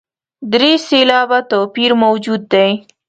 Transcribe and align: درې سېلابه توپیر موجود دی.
درې 0.51 0.71
سېلابه 0.87 1.39
توپیر 1.51 1.91
موجود 2.03 2.41
دی. 2.53 2.69